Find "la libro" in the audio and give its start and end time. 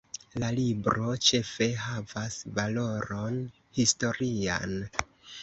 0.43-1.11